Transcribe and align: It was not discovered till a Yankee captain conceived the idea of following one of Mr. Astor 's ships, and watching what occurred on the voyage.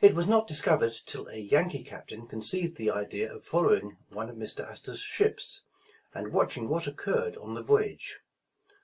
It 0.00 0.14
was 0.14 0.28
not 0.28 0.46
discovered 0.46 0.92
till 1.04 1.26
a 1.28 1.36
Yankee 1.40 1.82
captain 1.82 2.28
conceived 2.28 2.76
the 2.76 2.92
idea 2.92 3.34
of 3.34 3.44
following 3.44 3.96
one 4.08 4.30
of 4.30 4.36
Mr. 4.36 4.60
Astor 4.60 4.94
's 4.94 5.00
ships, 5.00 5.62
and 6.14 6.30
watching 6.32 6.68
what 6.68 6.86
occurred 6.86 7.34
on 7.36 7.54
the 7.54 7.62
voyage. 7.64 8.20